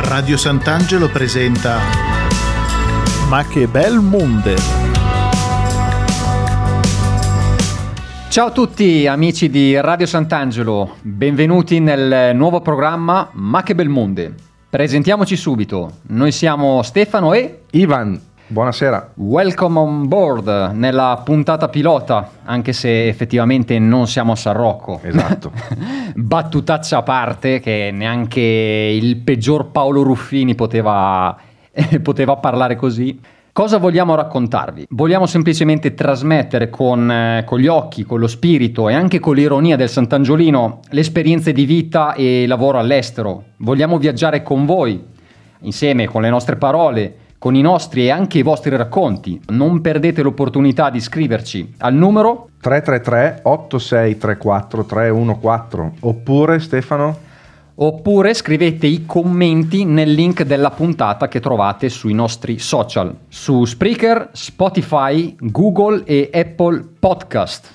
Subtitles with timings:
[0.00, 1.78] Radio Sant'Angelo presenta
[3.30, 4.54] Ma che bel monde!
[8.28, 14.34] Ciao a tutti amici di Radio Sant'Angelo, benvenuti nel nuovo programma Ma che bel monde.
[14.68, 19.12] Presentiamoci subito, noi siamo Stefano e Ivan, buonasera.
[19.16, 25.00] welcome on board nella puntata pilota, anche se effettivamente non siamo a San Rocco.
[25.02, 25.50] Esatto.
[26.14, 31.36] Battutaccia a parte che neanche il peggior Paolo Ruffini poteva,
[32.02, 33.18] poteva parlare così.
[33.52, 34.86] Cosa vogliamo raccontarvi?
[34.90, 39.76] Vogliamo semplicemente trasmettere con, eh, con gli occhi, con lo spirito e anche con l'ironia
[39.76, 43.44] del Sant'Angiolino le esperienze di vita e lavoro all'estero.
[43.56, 45.02] Vogliamo viaggiare con voi,
[45.60, 49.40] insieme con le nostre parole, con i nostri e anche i vostri racconti.
[49.48, 57.24] Non perdete l'opportunità di scriverci al numero 333 8634 314 oppure Stefano
[57.78, 64.30] Oppure scrivete i commenti nel link della puntata che trovate sui nostri social, su Spreaker,
[64.32, 67.68] Spotify, Google e Apple Podcast.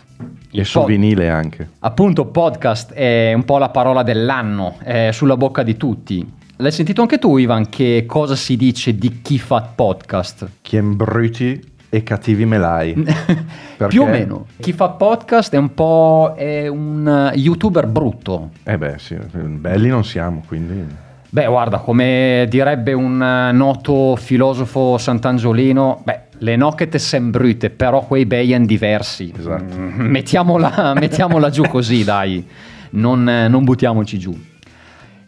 [0.52, 1.70] e sul pod- vinile anche.
[1.82, 6.28] Appunto, podcast è un po' la parola dell'anno, è sulla bocca di tutti.
[6.62, 10.48] L'hai sentito anche tu, Ivan, che cosa si dice di chi fa podcast?
[10.62, 12.94] Chien bruti e cattivi melai.
[13.90, 14.46] Più o meno.
[14.60, 18.52] Chi fa podcast è un po' è un eh, youtuber brutto.
[18.62, 20.86] Eh beh, sì, belli non siamo, quindi
[21.30, 28.06] Beh, guarda, come direbbe un eh, noto filosofo sant'Angiolino, beh, le nocchete sem brute, però
[28.06, 29.34] quei bei en diversi.
[29.36, 29.76] Esatto.
[29.76, 32.48] Mm, Mettiamola, mettiamola giù così, dai,
[32.92, 34.50] non, eh, non buttiamoci giù.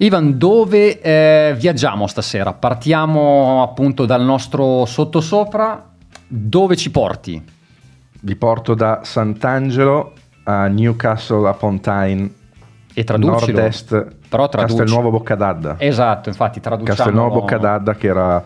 [0.03, 2.51] Ivan, dove eh, viaggiamo stasera?
[2.51, 5.91] Partiamo appunto dal nostro sottosopra.
[6.27, 7.41] Dove ci porti?
[8.25, 10.13] vi porto da Sant'Angelo
[10.43, 12.29] a Newcastle upon Tyne,
[12.93, 13.39] E traducilo.
[13.39, 14.77] nord-est, Però traduci.
[14.77, 15.75] Castelnuovo Boccadadda.
[15.77, 16.97] Esatto, infatti traduciamo.
[16.97, 18.45] Castelnuovo Boccadadda che era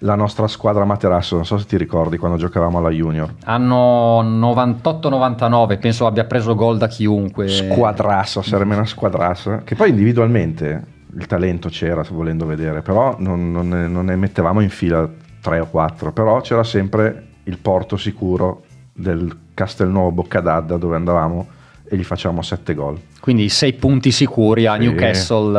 [0.00, 3.32] la nostra squadra materasso, non so se ti ricordi quando giocavamo alla Junior.
[3.44, 7.48] Anno 98-99, penso abbia preso gol da chiunque.
[7.48, 13.68] squadrassa, sarebbe una squadrassa, che poi individualmente il talento c'era, volendo vedere, però non, non
[13.68, 15.08] ne, non ne mettevamo in fila
[15.40, 21.48] tre o quattro, però c'era sempre il porto sicuro del Castelnuovo Boccadadda dove andavamo
[21.88, 23.00] e gli facciamo sette gol.
[23.20, 24.80] Quindi sei punti sicuri a Sì.
[24.80, 25.58] Newcastle,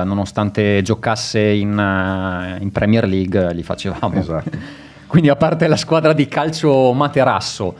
[0.00, 4.14] eh, nonostante giocasse in, eh, in Premier League, li facevamo.
[4.18, 4.50] Esatto.
[5.06, 7.74] Quindi a parte la squadra di calcio Materasso,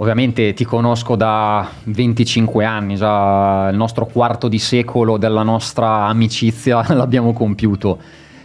[0.00, 6.84] ovviamente ti conosco da 25 anni, già il nostro quarto di secolo della nostra amicizia
[6.94, 7.98] l'abbiamo compiuto.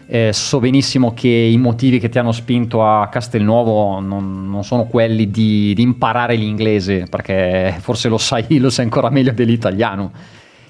[0.08, 4.86] Eh, so benissimo che i motivi che ti hanno spinto a Castelnuovo non, non sono
[4.86, 10.12] quelli di, di imparare l'inglese, perché forse lo sai, lo sai ancora meglio dell'italiano.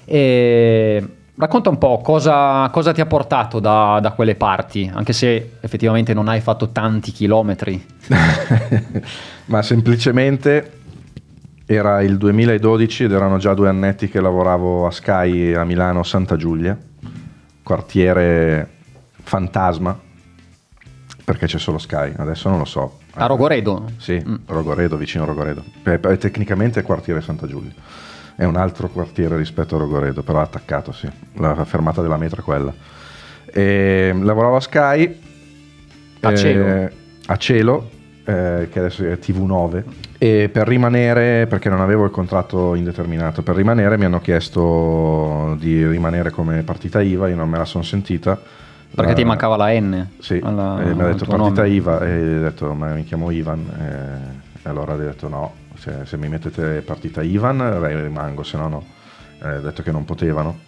[0.04, 1.04] E
[1.34, 6.14] racconta un po' cosa, cosa ti ha portato da, da quelle parti, anche se effettivamente
[6.14, 7.84] non hai fatto tanti chilometri.
[9.46, 10.75] Ma semplicemente
[11.66, 16.36] era il 2012 ed erano già due annetti che lavoravo a Sky a Milano Santa
[16.36, 16.78] Giulia,
[17.62, 18.70] quartiere
[19.22, 19.98] fantasma,
[21.24, 23.00] perché c'è solo Sky, adesso non lo so.
[23.14, 23.90] A Rogoredo?
[23.96, 24.34] Sì, Mm.
[24.46, 25.64] Rogoredo, vicino a Rogoredo.
[25.82, 27.72] Beh, tecnicamente è quartiere Santa Giulia.
[28.36, 31.08] È un altro quartiere rispetto a Rogoredo, però attaccato, sì.
[31.34, 32.72] La fermata della metro è quella.
[33.46, 35.20] E, lavoravo a Sky.
[36.20, 36.90] A eh, cielo?
[37.26, 37.90] a cielo,
[38.26, 39.82] eh, che adesso è TV9.
[40.18, 45.86] E per rimanere, perché non avevo il contratto indeterminato, per rimanere mi hanno chiesto di
[45.86, 48.38] rimanere come partita IVA, io non me la sono sentita.
[48.94, 50.06] Perché La- ti mancava la N?
[50.18, 51.68] sì, alla- e mi ha detto partita nome.
[51.74, 55.92] IVA e ho detto ma mi chiamo Ivan e, e allora ho detto no, se,
[56.04, 58.84] se mi mettete partita Ivan rimango, se no no.
[59.42, 60.60] Eh, ho detto che non potevano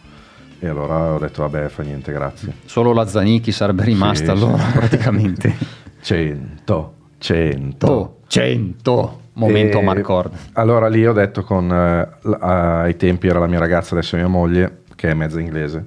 [0.59, 2.53] e allora ho detto vabbè fa niente grazie.
[2.67, 4.73] Solo la Zanicchi sarebbe rimasta Sì, allora sì.
[4.73, 5.55] praticamente.
[6.03, 7.87] 100, 100.
[7.87, 9.21] Oh, 100!
[9.35, 10.33] Momento E Marcord.
[10.55, 12.09] Allora lì ho detto con, eh,
[12.41, 15.85] ai tempi era la mia ragazza, adesso mia moglie, che è mezza inglese,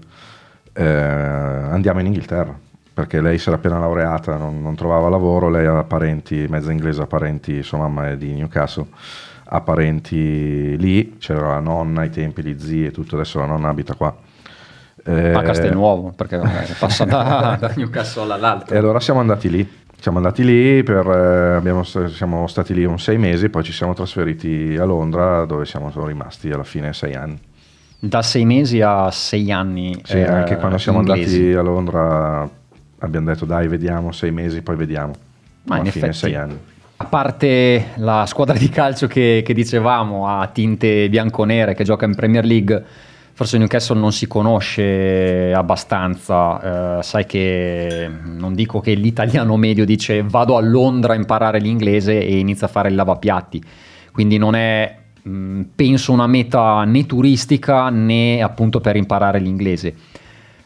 [0.73, 2.57] eh, andiamo in Inghilterra,
[2.93, 7.01] perché lei si era appena laureata, non, non trovava lavoro, lei ha parenti, mezza inglese,
[7.01, 8.85] ha parenti, sua mamma è di Newcastle,
[9.43, 13.67] ha parenti lì, c'era la nonna ai tempi, gli zii e tutto, adesso la nonna
[13.67, 14.15] abita qua.
[15.03, 18.73] Eh, A Castelnuovo, perché vabbè, passa da, da Newcastle all'altro.
[18.73, 19.67] e allora siamo andati lì.
[20.01, 23.93] Siamo andati lì, per, eh, abbiamo, siamo stati lì un sei mesi, poi ci siamo
[23.93, 27.39] trasferiti a Londra dove siamo rimasti alla fine sei anni.
[27.99, 29.95] Da sei mesi a sei anni.
[30.03, 31.35] Sì, eh, anche quando siamo inglesi.
[31.35, 32.49] andati a Londra
[32.97, 35.13] abbiamo detto dai vediamo sei mesi, poi vediamo.
[35.65, 36.57] Ma in alla fine effetti- sei anni.
[36.97, 42.15] A parte la squadra di calcio che, che dicevamo a tinte bianconere che gioca in
[42.15, 42.83] Premier League,
[43.41, 46.99] forse Newcastle non si conosce abbastanza.
[46.99, 52.19] eh, sai che non dico che l'italiano medio dice vado a Londra a imparare l'inglese
[52.23, 53.63] e inizia a fare il lavapiatti.
[54.11, 59.95] Quindi non è, mh, penso, una meta né turistica né appunto per imparare l'inglese.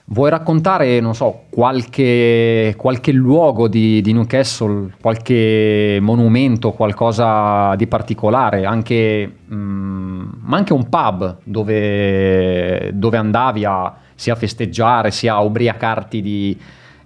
[0.07, 8.65] Vuoi raccontare, non so, qualche, qualche luogo di, di Newcastle, qualche monumento, qualcosa di particolare,
[8.65, 15.41] anche, mm, ma anche un pub dove, dove andavi a, sia a festeggiare sia a
[15.41, 16.55] ubriacarti di,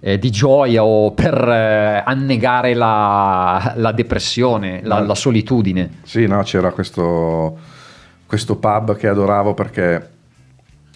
[0.00, 6.00] eh, di gioia o per eh, annegare la, la depressione, la, la solitudine?
[6.02, 7.56] Sì, no, c'era questo,
[8.26, 10.18] questo pub che adoravo perché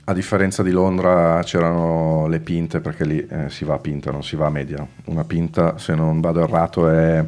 [0.07, 4.23] a differenza di Londra c'erano le pinte, perché lì eh, si va a pinta, non
[4.23, 4.87] si va a media.
[5.07, 7.25] Una pinta, se non vado errato, è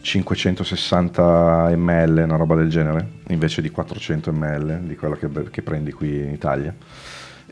[0.00, 5.92] 560 ml, una roba del genere, invece di 400 ml, di quella che, che prendi
[5.92, 6.74] qui in Italia.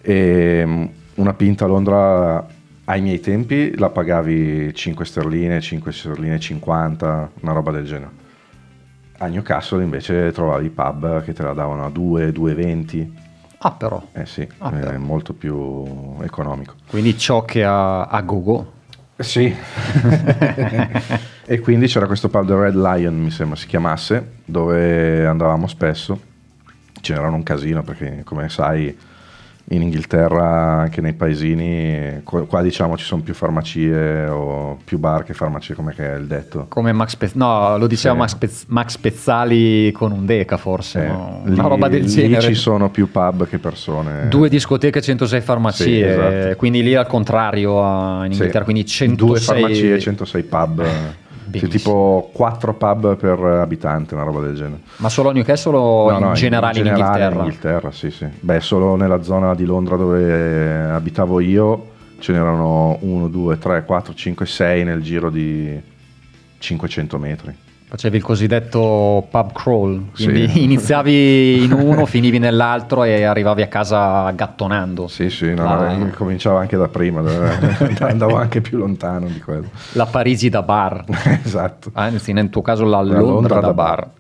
[0.03, 0.85] E mm,
[1.17, 2.47] una pinta a Londra
[2.87, 8.25] ai miei tempi la pagavi 5 sterline, 5 sterline 50, una roba del genere.
[9.19, 13.26] A Newcastle invece trovavi pub che te la davano a 2, 2,20.
[13.59, 14.99] Ah però, Eh sì, Ah, è però.
[14.99, 16.75] molto più economico.
[16.89, 18.73] quindi ciò che a, a gogo.
[19.19, 19.55] Sì.
[21.47, 26.21] e quindi c'era questo pub The Red Lion, mi sembra si chiamasse, dove andavamo spesso.
[27.01, 28.97] Ce n'erano un casino perché, come sai,
[29.71, 35.35] in Inghilterra, anche nei paesini, qua, diciamo ci sono più farmacie o più bar che
[35.35, 36.67] farmacie, come che è il detto.
[36.69, 38.21] Come Max Pez- no, lo diceva Sì.
[38.21, 41.43] Max, Pez- Max Pezzali con un deca forse, Eh, no?
[41.47, 42.43] lì- una roba del lì genere.
[42.43, 44.29] ci sono più pub che persone.
[44.29, 46.57] Due discoteche, 106 farmacie, Sì, esatto.
[46.57, 47.73] quindi lì al contrario
[48.25, 48.37] in Sì.
[48.37, 50.85] Inghilterra, quindi 106 Due farmacie, 106 pub.
[51.59, 54.81] Sì, tipo 4 pub per abitante, una roba del genere.
[54.97, 57.35] Ma solo a Newcastle o No, in no, generale in, Inghilterra?
[57.35, 58.27] in Inghilterra, sì, sì.
[58.41, 64.15] Beh, solo nella zona di Londra dove abitavo io ce n'erano 1, 2, 3, 4,
[64.15, 65.79] 5, 6 nel giro di
[66.59, 67.57] 500 metri.
[67.89, 70.25] Facevi il cosiddetto pub crawl, Sì.
[70.25, 75.07] quindi iniziavi in uno, finivi nell'altro e arrivavi a casa gattonando.
[75.07, 77.59] Sì, sì, no, La- no, cominciava anche da prima, da-
[78.09, 79.69] andavo anche più lontano di quello.
[79.93, 81.05] La Parigi da bar.
[81.45, 81.91] esatto.
[81.95, 83.97] Anzi, nel tuo caso la Londra, Londra da da bar.
[83.97, 84.11] bar.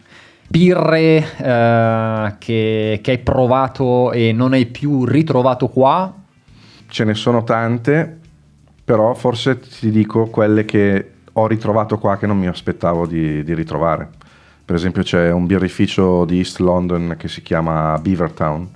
[0.48, 6.14] Birre eh, che, che hai provato e non hai più ritrovato qua?
[6.86, 8.16] Ce ne sono tante,
[8.84, 13.54] però forse ti dico quelle che ho ritrovato qua che non mi aspettavo di, di
[13.54, 14.08] ritrovare.
[14.64, 18.68] Per esempio c'è un birrificio di East London che si chiama Beavertown,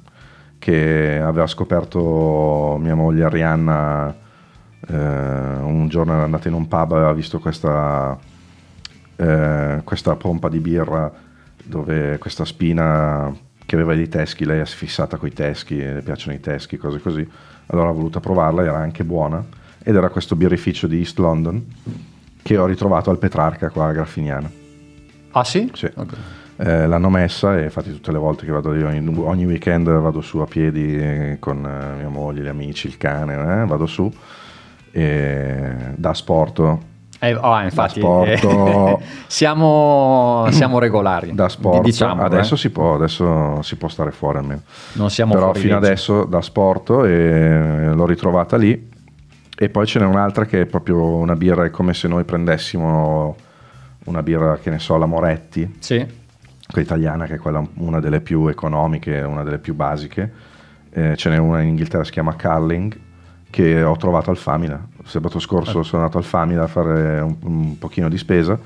[0.58, 4.14] che aveva scoperto mia moglie Arianna
[4.86, 8.18] eh, un giorno era andata in un pub aveva visto questa,
[9.16, 11.12] eh, questa pompa di birra
[11.62, 16.40] dove questa spina che aveva dei teschi, lei è fissata coi teschi, le piacciono i
[16.40, 17.28] teschi, cose così.
[17.66, 19.44] Allora ha voluto provarla, era anche buona
[19.82, 21.64] ed era questo birrificio di East London
[22.42, 24.50] che ho ritrovato al Petrarca qua a Graffiniana.
[25.32, 25.70] Ah sì?
[25.74, 25.88] Sì.
[25.94, 26.12] Ok.
[26.56, 30.20] Eh, l'hanno messa e infatti tutte le volte che vado io, ogni, ogni weekend vado
[30.20, 33.32] su a piedi eh, con eh, mia moglie, gli amici, il cane,
[33.62, 34.12] eh, vado su
[34.92, 36.76] e da sport
[37.20, 38.28] Eh, ah, infatti, sport.
[38.44, 41.32] eh, siamo, siamo regolari.
[41.34, 42.58] da sport diciamo, adesso eh.
[42.58, 44.62] si può adesso si può stare fuori almeno
[44.94, 45.86] non siamo però fino legge.
[45.86, 48.89] adesso da sport e l'ho ritrovata lì
[49.62, 53.36] e poi ce n'è un'altra che è proprio una birra è come se noi prendessimo
[54.04, 55.76] una birra che ne so la Moretti.
[55.80, 55.98] Sì.
[56.66, 60.32] quella italiana che è quella una delle più economiche una delle più basiche.
[60.88, 62.98] Eh, ce n'è una in Inghilterra si chiama Carling
[63.50, 64.82] che ho trovato al Famila.
[65.04, 68.58] Sabato scorso sono andato al Famila a fare un, un pochino di spesa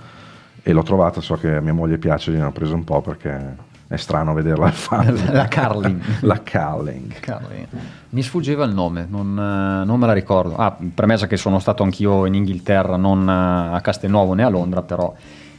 [0.62, 3.56] e l'ho trovata, so che a mia moglie piace, gliene ho preso un po' perché
[3.94, 5.12] è strano vederla fare.
[5.32, 6.00] La Carling.
[6.22, 7.12] la Carling.
[7.20, 7.66] Carling.
[8.10, 10.56] Mi sfuggeva il nome, non, eh, non, me la ricordo.
[10.56, 15.14] Ah, premessa che sono stato anch'io in Inghilterra, non a Castelnuovo né a Londra, però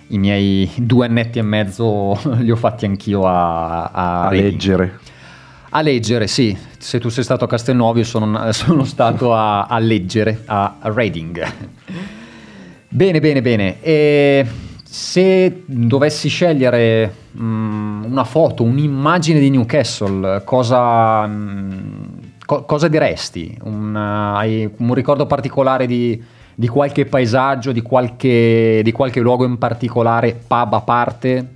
[0.08, 5.00] i miei due annetti e mezzo li ho fatti anch'io a, a, a leggere.
[5.70, 6.58] A leggere, sì.
[6.77, 11.46] Se tu sei stato a Castelnuovo, io sono, sono stato a, a, leggere a Reading.
[12.88, 13.82] bene, bene, bene.
[13.82, 14.46] E
[14.96, 23.58] se dovessi scegliere um, una foto, un'immagine di Newcastle, cosa, um, co- cosa diresti?
[23.64, 26.24] Un, uh, hai un ricordo particolare di,
[26.56, 31.48] di qualche paesaggio, di qualche, di qualche, luogo in particolare, pub a parte?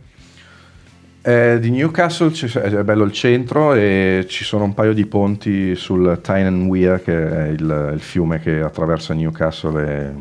[1.21, 6.19] Eh, di Newcastle è bello il centro e ci sono un paio di ponti sul
[6.21, 10.13] Tyne Weir, che è il, il, fiume che attraversa Newcastle e,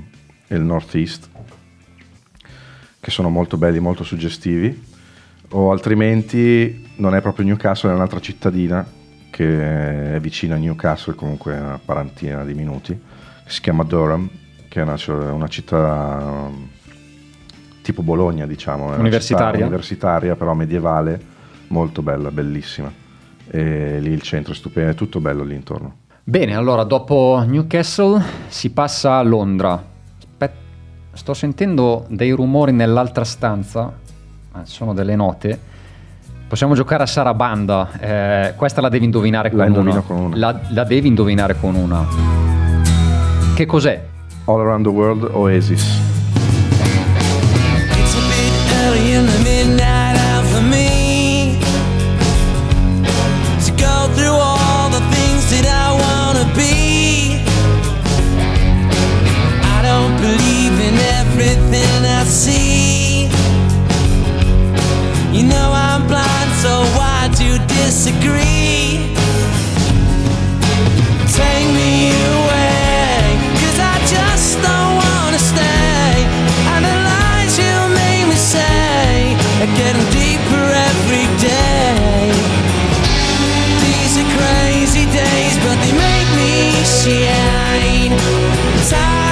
[0.47, 1.31] e il North East
[3.01, 4.97] che sono molto belli, molto suggestivi,
[5.51, 8.87] o altrimenti non è proprio Newcastle, è un'altra cittadina
[9.31, 12.93] che è vicina a Newcastle, comunque una quarantina di minuti,
[13.45, 14.29] che si chiama Durham,
[14.69, 14.97] che è una,
[15.33, 16.51] una città
[17.83, 19.65] tipo Bologna, diciamo, universitaria.
[19.65, 21.21] universitaria, però medievale,
[21.69, 22.93] molto bella, bellissima.
[23.51, 25.97] E lì il centro è stupendo, è tutto bello lì intorno.
[26.23, 29.83] Bene, allora dopo Newcastle si passa a Londra.
[31.19, 33.93] Sto sentendo dei rumori nell'altra stanza,
[34.53, 35.59] ah, sono delle note.
[36.47, 40.01] Possiamo giocare a Sarabanda, eh, questa la devi indovinare con la una.
[40.01, 40.37] con una.
[40.37, 42.07] La, la devi indovinare con una.
[43.53, 44.01] Che cos'è?
[44.45, 45.98] All Around the World Oasis.
[67.85, 68.99] Disagree?
[71.39, 73.23] Take me away,
[73.61, 76.13] cause I just don't wanna stay.
[76.73, 82.33] And the lies you me say are getting deeper every day.
[83.85, 86.55] These are crazy days, but they make me
[87.01, 88.13] shine.
[88.91, 89.28] Time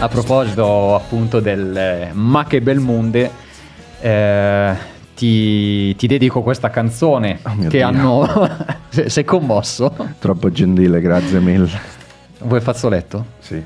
[0.00, 3.30] A proposito appunto del Ma che bel monde,
[4.00, 4.74] eh,
[5.14, 7.86] ti, ti, dedico questa canzone oh che Dio.
[7.86, 8.48] hanno...
[8.88, 9.94] Sei commosso?
[10.18, 11.68] Troppo gentile, grazie mille.
[12.38, 13.24] Vuoi il fazzoletto?
[13.40, 13.62] Sì.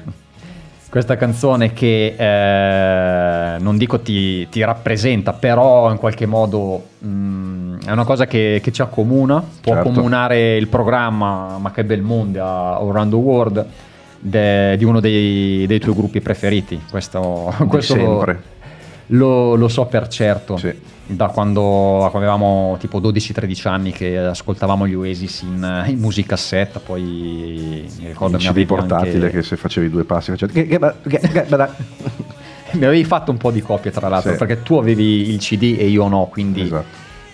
[0.91, 7.79] Questa canzone che eh, non dico ti, ti, rappresenta, però in qualche modo mh, mm,
[7.87, 9.89] è una cosa che, che ci accomuna, può certo.
[9.89, 13.67] accomunare il programma Ma che bel mondo a the World
[14.25, 16.81] de, di uno dei, dei, tuoi gruppi preferiti.
[16.91, 18.43] Questo, questo sempre.
[19.09, 20.57] Lo, lo, so per certo.
[20.57, 20.93] Sì.
[21.07, 28.07] Da quando avevamo tipo 12-13 anni che ascoltavamo gli Oasis in, in musicassetta, poi mi
[28.07, 29.37] ricordo mi avevi portatile anche...
[29.37, 30.79] che se facevi due passi facevi...
[32.73, 34.39] mi avevi fatto un po' di copie tra l'altro sì.
[34.39, 36.87] perché tu avevi il CD e io no, quindi esatto.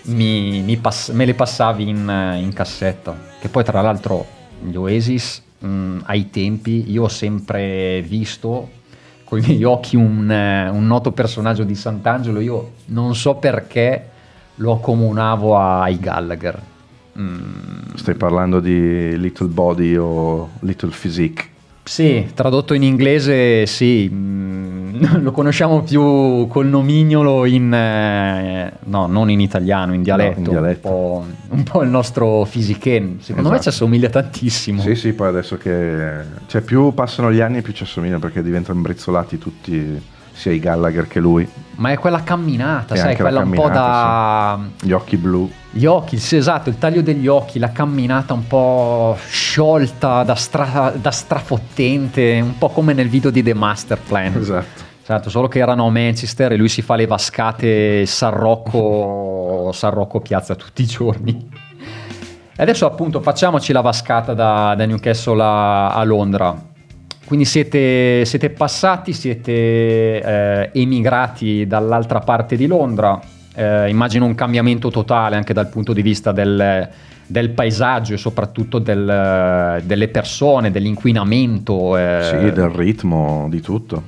[0.07, 3.15] mi, mi pass- me le passavi in, in cassetta.
[3.39, 4.25] Che poi tra l'altro
[4.61, 8.79] gli Oasis mh, mm, ai tempi io ho sempre visto
[9.23, 14.09] con i miei occhi un, eh, un, noto personaggio di Sant'Angelo, io non so perché
[14.55, 16.61] lo accomunavo ai Gallagher.
[17.17, 17.93] Mm.
[17.95, 21.50] Stai parlando di Little Body o Little Physique?
[21.83, 27.73] Sì, tradotto in inglese sì, mm, lo conosciamo più col nomignolo in...
[27.73, 30.39] Eh, no, non in italiano, in dialetto.
[30.39, 30.89] No, in dialetto.
[30.89, 33.17] Un, po', un, po', il nostro fisichen.
[33.19, 33.55] Secondo esatto.
[33.55, 34.81] me ci assomiglia tantissimo.
[34.81, 36.17] Sì, sì, poi adesso che...
[36.47, 41.07] Cioè più passano gli anni più ci assomiglia perché diventano brizzolati tutti sia i Gallagher
[41.07, 41.47] che lui.
[41.81, 44.59] Ma è quella camminata, e sai, quella un po' da...
[44.77, 44.85] Sì.
[44.85, 45.51] Gli occhi blu.
[45.71, 50.93] Gli occhi, sì, esatto, il taglio degli occhi, la camminata un po' sciolta, da, stra...
[50.95, 54.35] da strafottente, un po' come nel video di The Master Plan.
[54.37, 54.89] Esatto.
[55.01, 59.89] Esatto, solo che erano a Manchester e lui si fa le vascate San Rocco, San
[59.89, 61.49] Rocco Piazza tutti i giorni.
[62.55, 66.69] E adesso appunto facciamoci la vascata da, da Newcastle a, a Londra
[67.31, 73.21] quindi siete, siete passati, siete eh, emigrati dall'altra parte di Londra,
[73.55, 76.89] eh, immagino un cambiamento totale anche dal punto di vista del,
[77.25, 81.95] del paesaggio e soprattutto del, delle persone, dell'inquinamento.
[81.95, 82.19] Eh.
[82.21, 84.03] Sì, del ritmo, di tutto.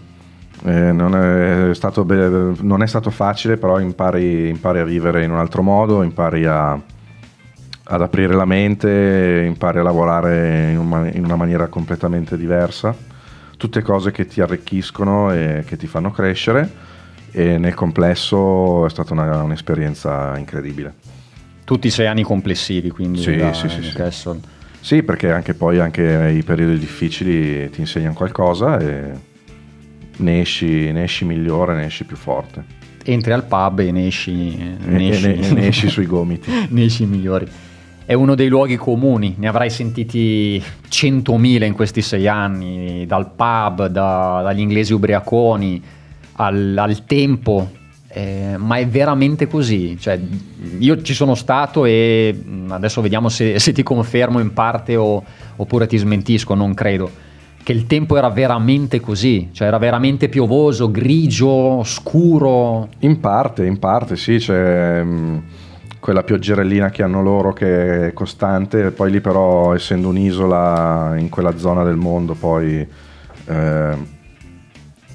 [0.65, 2.05] Eh, non, è stato,
[2.59, 6.77] non, è stato, facile, però impari, impari, a vivere in un altro modo, impari a,
[7.85, 12.95] ad aprire la mente, impari a lavorare in, un- in una maniera completamente diversa,
[13.57, 16.91] tutte cose che ti arricchiscono e che ti fanno crescere
[17.31, 20.93] e nel complesso è stata una- un'esperienza incredibile.
[21.65, 24.31] Tutti i sei anni complessivi, quindi Sì, da sì, sì, sì.
[24.79, 29.11] Sì, perché anche poi anche i periodi difficili ti insegnano qualcosa e
[30.17, 32.81] ne esci, ne esci migliore, ne esci più forte.
[33.05, 36.49] Entri al pub e ne esci, E, ne e esci- ne, ne esci sui gomiti.
[36.69, 37.47] ne esci migliori.
[38.05, 43.87] È uno dei luoghi comuni, ne avrai sentiti 100.000 in questi sei anni, dal pub,
[43.87, 45.81] da- dagli inglesi ubriaconi,
[46.33, 47.69] al, al tempo,
[48.09, 49.97] eh, ma è veramente così.
[49.97, 50.19] Cioè,
[50.79, 55.23] io ci sono stato e mh, adesso vediamo se, se ti confermo in parte o-
[55.55, 57.09] oppure ti smentisco, non credo.
[57.63, 62.89] Che il tempo era veramente così, cioè era veramente piovoso, grigio, scuro.
[62.99, 65.43] In parte, in parte sì, c'è mh,
[66.03, 71.55] quella pioggerellina che hanno loro che è costante, poi lì però essendo un'isola in quella
[71.55, 72.85] zona del mondo poi
[73.45, 73.97] eh,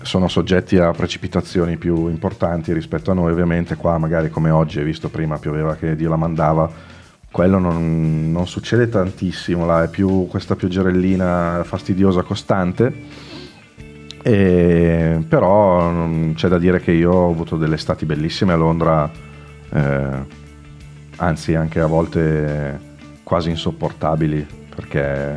[0.01, 4.87] sono soggetti a precipitazioni più importanti rispetto a noi ovviamente, qua magari come oggi hai
[4.87, 6.71] visto prima pioveva che Dio la mandava,
[7.31, 13.27] quello non, non succede tantissimo, là, è più questa pioggerellina fastidiosa costante.
[14.23, 19.11] E- però c'è da dire che io ho avuto delle estati bellissime a Londra,
[19.71, 20.47] eh,
[21.19, 22.79] anzi anche a volte
[23.23, 25.37] quasi insopportabili, perché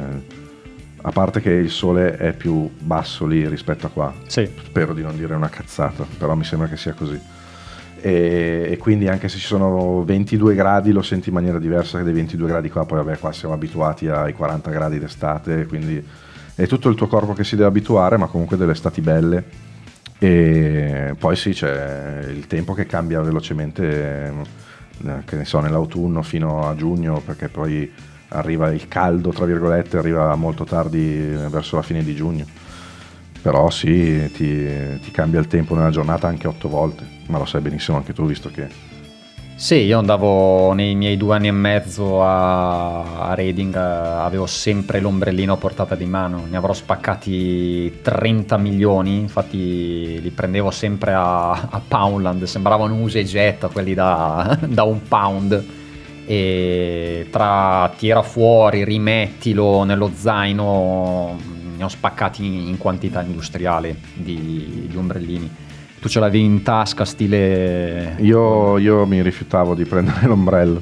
[1.03, 4.49] a parte che il sole è più basso lì rispetto a qua, Sì.
[4.63, 7.19] spero di non dire una cazzata, però mi sembra che sia così.
[8.03, 12.03] E, e quindi anche se ci sono 22 gradi lo senti in maniera diversa che
[12.03, 16.03] dei 22 gradi qua, poi vabbè qua siamo abituati ai 40 gradi d'estate, quindi
[16.55, 19.69] è tutto il tuo corpo che si deve abituare, ma comunque delle estati belle.
[20.19, 24.31] E poi sì, c'è il tempo che cambia velocemente,
[25.05, 27.91] eh, che ne so, nell'autunno fino a giugno, perché poi
[28.29, 32.45] arriva il caldo, tra virgolette, arriva molto tardi eh, verso la fine di giugno.
[33.41, 37.61] Però sì, ti, ti cambia il tempo nella giornata anche otto volte, ma lo sai
[37.61, 38.90] benissimo anche tu, visto che
[39.61, 44.99] Sì, io andavo nei miei due anni e mezzo a, a Reading, eh, avevo sempre
[44.99, 51.51] l'ombrellino a portata di mano, ne avrò spaccati 30 milioni, infatti li prendevo sempre a,
[51.51, 55.63] a Poundland, sembravano usa e getta quelli da, da un pound
[56.25, 61.37] e tra tira fuori, rimettilo nello zaino,
[61.77, 65.69] ne ho spaccati in, quantità industriale di, di ombrellini.
[66.01, 68.15] Tu ce l'avevi in tasca, stile...
[68.17, 70.81] io, io mi rifiutavo di prendere l'ombrello.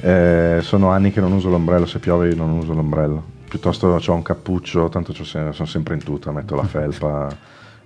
[0.00, 3.24] Eh, sono anni che non uso l'ombrello, se piove io non uso l'ombrello.
[3.48, 7.36] Piuttosto ho un cappuccio, tanto sono sempre in tuta, metto la felpa,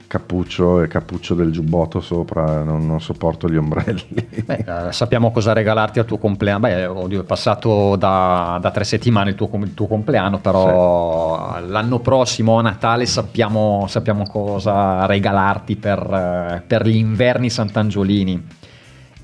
[0.06, 4.28] cappuccio e cappuccio del giubbotto sopra, non, non sopporto gli ombrelli.
[4.44, 6.60] Beh, eh, sappiamo cosa regalarti al tuo compleanno.
[6.60, 11.98] Beh, oddio, è passato da, da tre settimane il tuo, il tuo compleanno, però l'anno
[12.00, 18.46] prossimo a Natale sappiamo, sappiamo cosa regalarti per, eh, per gli inverni Sant'Angiolini.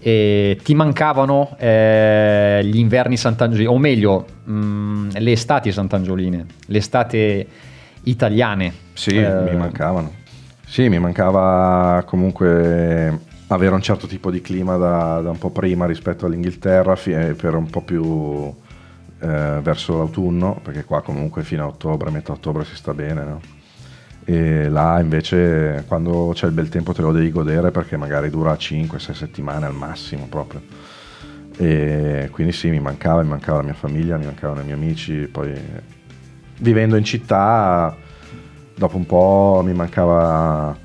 [0.04, 7.46] E ti mancavano eh, gli inverni Sant'Angiolini, o meglio, mh, le estati Sant'Angioline, le estate
[8.02, 8.72] italiane.
[8.94, 10.20] Sì, Eh, mi mancavano.
[10.72, 15.85] Sì, mi mancava comunque avere un certo tipo di clima da, da un po' prima
[15.85, 18.50] rispetto all'Inghilterra, eh, per un po' più
[19.20, 23.40] eh, verso l'autunno, perché qua comunque fino a ottobre, metà ottobre si sta bene, no?
[24.24, 28.54] E là invece quando c'è il bel tempo te lo devi godere perché magari dura
[28.54, 30.62] 5-6 settimane al massimo proprio.
[31.58, 35.28] E quindi sì, mi mancava, mi mancava la mia famiglia, mi mancavano i miei amici,
[35.30, 35.52] poi
[36.61, 37.94] vivendo in città
[38.76, 40.76] dopo un po' mi mancava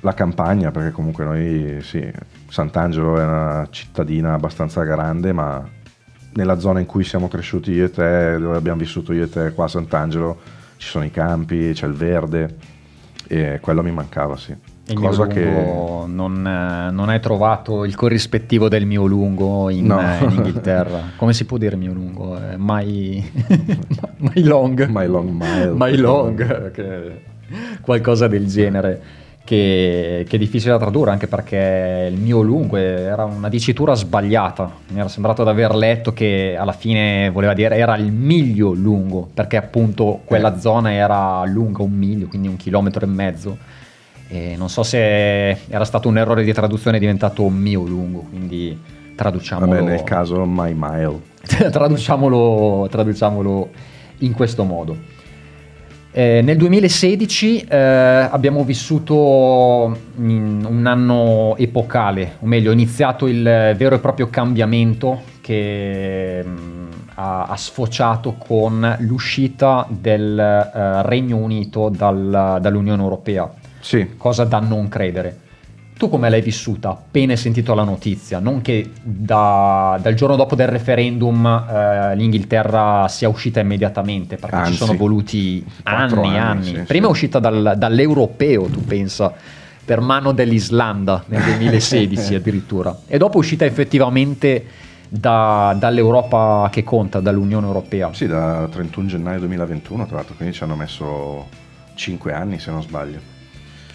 [0.00, 2.10] la campagna perché comunque noi sì,
[2.48, 5.66] Sant'Angelo è una cittadina abbastanza grande ma
[6.34, 9.52] nella zona in cui siamo cresciuti io e te, dove abbiamo vissuto io e te
[9.52, 10.40] qua a Sant'Angelo
[10.76, 12.56] ci sono i campi, c'è il verde
[13.26, 14.73] e quello mi mancava sì.
[14.86, 19.70] Il Cosa mio che lungo non, eh, non hai trovato il corrispettivo del mio lungo
[19.70, 19.98] in, No.
[20.00, 21.00] eh, in Inghilterra.
[21.16, 22.36] Come si può dire mio lungo?
[22.36, 23.30] Eh, my,
[24.18, 24.86] my long.
[24.88, 25.72] My long mile.
[25.76, 27.20] My long, che-
[27.80, 29.02] qualcosa del genere.
[29.44, 34.70] Che, che è difficile da tradurre anche perché il mio lungo era una dicitura sbagliata.
[34.88, 39.28] Mi era sembrato di aver letto che alla fine voleva dire era il miglio lungo
[39.34, 40.60] perché appunto quella Eh.
[40.60, 43.58] zona era lunga un miglio, quindi un chilometro e mezzo.
[44.28, 48.78] E non so se era stato un errore di traduzione, è diventato mio lungo, quindi
[49.14, 51.20] traduciamolo, Vabbè, nel caso my mile.
[51.70, 53.68] traduciamolo, traduciamolo
[54.18, 54.96] in questo modo.
[56.16, 63.42] Eh, nel 2016 eh, abbiamo vissuto mm, un anno epocale, o meglio, è iniziato il
[63.42, 71.88] vero e proprio cambiamento che mm, ha, ha sfociato con l'uscita del eh, Regno Unito
[71.88, 73.50] dal- dall'Unione Europea,
[73.84, 75.40] Sì, cosa da non credere.
[75.96, 78.38] Tu come l'hai vissuta appena hai sentito la notizia?
[78.40, 84.70] Non che da- dal giorno dopo del referendum eh, l'Inghilterra sia uscita immediatamente, perché Anzi,
[84.72, 86.64] ci sono voluti anni e anni, anni.
[86.64, 89.32] sì, Prima è uscita dal- dall'europeo, tu pensa,
[89.84, 92.96] per mano dell'Islanda nel 2016 addirittura.
[93.06, 94.64] E dopo è uscita effettivamente
[95.08, 98.08] da- dall'Europa che conta, dall'Unione Europea.
[98.14, 101.46] sì, da 31 gennaio 2021, tra l'altro, quindi ci hanno messo
[101.94, 103.32] 5 anni se non sbaglio.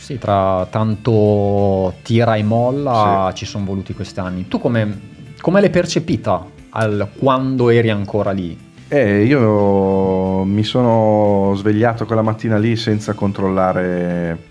[0.10, 4.48] Sì, tra tanto tira e molla ci sono voluti questi anni.
[4.48, 5.00] Tu come,
[5.40, 8.58] come l'hai percepita al- quando eri ancora lì?
[8.88, 14.46] Eh, io mi sono svegliato quella mattina lì senza controllare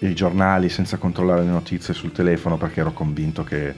[0.00, 3.72] i giornali, senza controllare le notizie sul telefono perché ero convinto che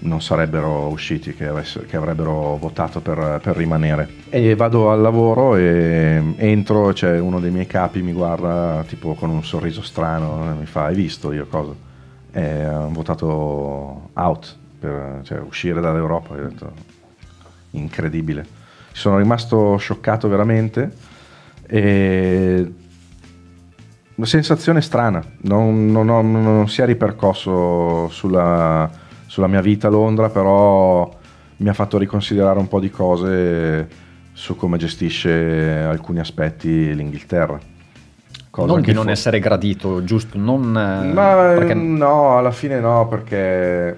[0.00, 4.08] non sarebbero usciti, che, avesse- che avrebbero votato per, per rimanere.
[4.30, 9.30] E vado al lavoro e entro, c'è uno dei miei capi, mi guarda tipo con
[9.30, 11.72] un sorriso strano, mi fa, hai visto io cosa?
[12.30, 16.34] E hanno votato out, per, cioè uscire dall'Europa.
[16.34, 16.72] Ho detto,
[17.70, 18.46] incredibile.
[18.92, 20.90] Sono rimasto scioccato veramente
[21.66, 22.72] e
[24.14, 28.90] una sensazione strana, non, non ho- non si è ripercosso sulla,
[29.28, 31.08] sulla mia vita a Londra, però
[31.58, 33.88] mi ha fatto riconsiderare un po' di cose
[34.32, 37.58] su come gestisce alcuni aspetti l'Inghilterra.
[38.50, 40.38] Cosa non che di non fo- essere gradito, giusto?
[40.38, 43.96] Non, eh, ma perché- no, alla fine no, perché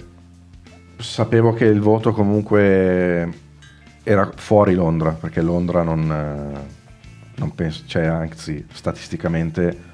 [0.99, 3.29] sapevo che il voto comunque
[4.03, 6.61] era fuori Londra, perché Londra non, eh,
[7.37, 9.89] non penso, cioè anzi statisticamente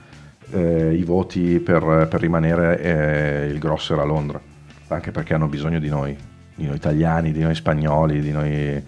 [0.53, 4.41] eh, i voti per, per rimanere eh, il grosso era Londra,
[4.89, 6.17] anche perché hanno bisogno di noi,
[6.55, 8.83] di noi italiani, di noi spagnoli, di noi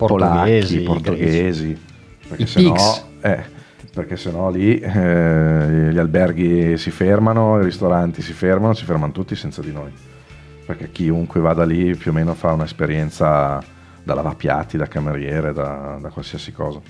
[0.00, 1.80] Portoghesi, polacchi, portoghesi,
[2.26, 2.74] perché I se no,
[3.20, 3.44] eh,
[3.92, 9.12] perché se no lì eh, gli alberghi si fermano, i ristoranti si fermano, si fermano
[9.12, 9.92] tutti senza di noi,
[10.64, 13.62] perché chiunque vada lì più o meno fa un'esperienza
[14.02, 16.80] da lavapiatti, da cameriere, da, da qualsiasi cosa.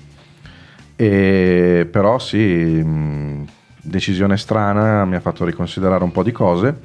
[0.95, 3.45] E, però sì, mh,
[3.81, 6.79] decisione strana, mi ha fatto riconsiderare un po' di cose,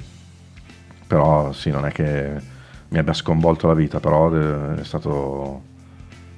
[1.07, 2.55] però sì, non è che
[2.89, 5.61] mi abbia sconvolto la vita, però eh, è stato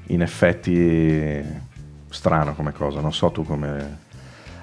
[0.07, 1.43] in effetti
[2.09, 4.07] strano come cosa, non so tu come...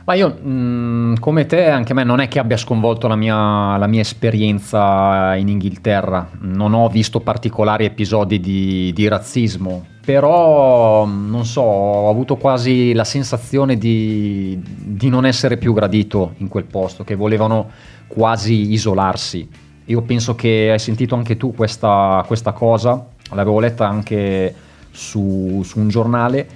[0.05, 3.77] Ma io, mh, come te, anche a me non è che abbia sconvolto la mia,
[3.77, 6.31] la mia esperienza in Inghilterra.
[6.43, 13.03] Non ho visto particolari episodi di, di razzismo, però, non so, ho avuto quasi la
[13.03, 17.69] sensazione di, di non essere più gradito in quel posto, che volevano
[18.07, 19.65] quasi isolarsi.
[19.87, 24.55] Io penso che hai sentito anche tu questa, questa cosa, l'avevo letta anche
[24.91, 26.49] su, su un giornale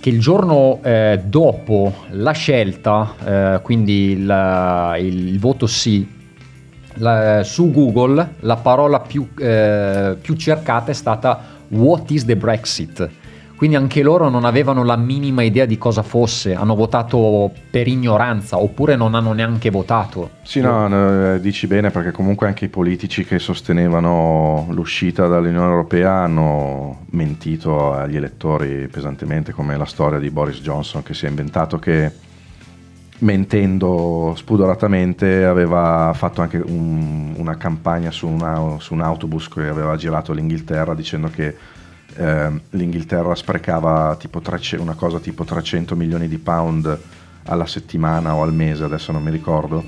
[0.00, 6.08] che il giorno eh, dopo la scelta, eh, quindi il, il voto sì,
[6.94, 13.08] la- su Google la parola più, eh, più cercata è stata What is the Brexit?
[13.62, 18.58] Quindi anche loro non avevano la minima idea di cosa fosse, hanno votato per ignoranza
[18.58, 20.30] oppure non hanno neanche votato.
[20.42, 25.70] Sì, no, no, eh, dici bene perché comunque anche i politici che sostenevano l'uscita dall'Unione
[25.70, 31.28] Europea hanno mentito agli elettori pesantemente, come la storia di Boris Johnson che si è
[31.28, 32.10] inventato che
[33.18, 39.94] mentendo spudoratamente aveva fatto anche un- una campagna su, una- su un autobus che aveva
[39.94, 41.54] girato l'Inghilterra dicendo che
[42.16, 46.98] ehm, l'Inghilterra sprecava 300 una cosa tipo 300 milioni di pound
[47.44, 49.84] alla settimana o al mese, adesso non mi ricordo,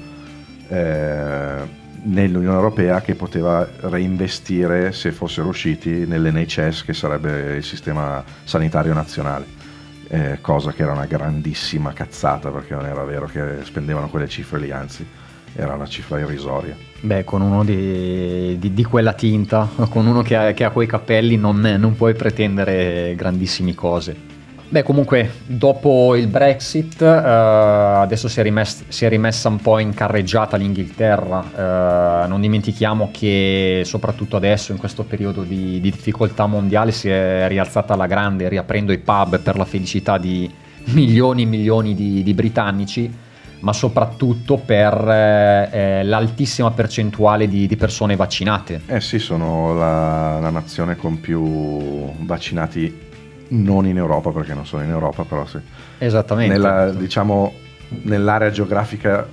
[0.68, 8.92] eh, nell'Unione Europea che poteva reinvestire, se fossero usciti, nell'NHS che sarebbe il sistema sanitario
[8.92, 9.62] nazionale.
[10.08, 14.58] Eh, cosa che era una grandissima cazzata perché non era vero che spendevano quelle cifre
[14.58, 15.06] lì, anzi
[15.54, 16.76] era una cifra irrisoria.
[17.00, 20.86] Beh, con uno di, di- di quella tinta, con uno che ha, che ha quei
[20.86, 24.32] capelli, non, non puoi pretendere grandissime cose.
[24.66, 29.78] Beh, comunque, dopo il Brexit, eh, adesso si è, rimess- si è rimessa un po'
[29.78, 32.24] in carreggiata l'Inghilterra.
[32.24, 37.44] Eh, non dimentichiamo che, soprattutto adesso, in questo periodo di, di difficoltà mondiale, si è
[37.46, 40.50] rialzata alla grande, riaprendo i pub per la felicità di
[40.86, 43.22] milioni e milioni di- di britannici
[43.64, 48.82] ma soprattutto per eh, eh, l'altissima percentuale di, di persone vaccinate.
[48.86, 53.00] Eh sì, sono la, la nazione con più vaccinati
[53.48, 55.58] non in Europa perché non sono in Europa, però sì.
[55.96, 56.52] Esattamente.
[56.52, 57.54] Nella, diciamo,
[58.02, 59.26] nell'area geografica...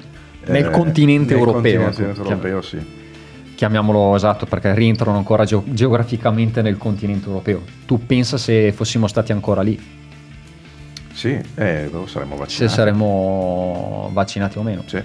[0.46, 2.80] Nel continente nel europeo, continente ecco, europeo, sì.
[3.54, 7.62] chiamiamolo esatto perché rientrano ancora geo- geograficamente nel continente europeo.
[7.86, 10.00] Tu pensa se fossimo stati ancora lì?
[11.14, 12.52] Sì, eh, saremmo vaccinati.
[12.52, 14.84] Se saremmo vaccinati o meno.
[14.86, 15.02] Sì.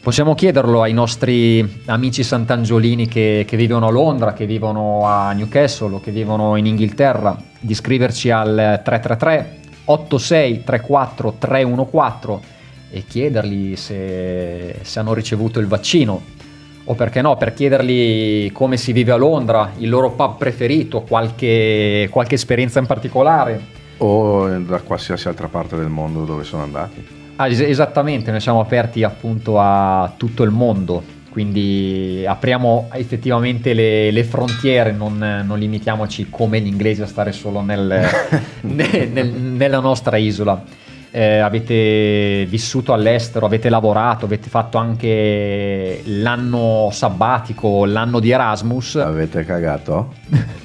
[0.00, 5.94] Possiamo chiederlo ai nostri amici sant'angiolini che, che, vivono a Londra, che vivono a Newcastle
[5.94, 12.48] o che vivono in Inghilterra, di scriverci al 333 8634 314
[12.90, 16.22] e chiedergli se, se hanno ricevuto il vaccino
[16.84, 22.08] o perché no, per chiedergli come si vive a Londra, il loro pub preferito, qualche,
[22.10, 23.82] qualche esperienza in particolare.
[23.98, 27.22] O da qualsiasi altra parte del mondo dove sono andati.
[27.36, 34.12] Ah, es- esattamente, noi siamo aperti appunto a tutto il mondo, quindi apriamo effettivamente le,
[34.12, 38.06] le frontiere, non, non, limitiamoci come gli inglesi a stare solo nel,
[38.62, 40.62] ne, nel, nella nostra isola.
[41.10, 48.96] Eh, avete vissuto all'estero, avete lavorato, avete fatto anche l'anno sabbatico, l'anno di Erasmus.
[48.96, 50.12] Avete cagato?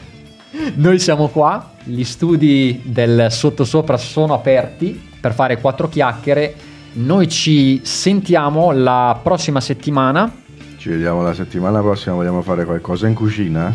[0.76, 6.56] Noi siamo qua, gli studi del sottosopra sono aperti per fare quattro chiacchiere.
[6.94, 10.32] Noi ci sentiamo la prossima settimana.
[10.78, 13.74] Ci vediamo la settimana prossima, vogliamo fare qualcosa in cucina?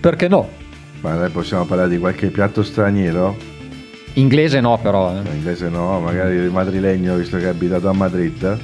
[0.00, 0.48] Perché no?
[1.00, 3.36] Ma dai, possiamo parlare di qualche piatto straniero?
[4.14, 5.12] Inglese no però.
[5.12, 5.34] Eh.
[5.34, 8.58] Inglese no, magari madrilegno visto che è abitato a Madrid.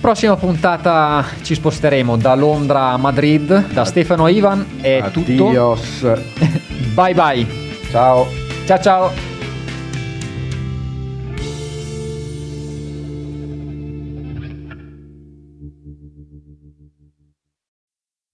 [0.00, 5.98] Prossima puntata ci sposteremo da Londra a Madrid, da Stefano Ivan è Addios.
[5.98, 6.18] tutto.
[6.94, 7.46] bye bye.
[7.90, 8.26] Ciao.
[8.64, 9.27] Ciao ciao.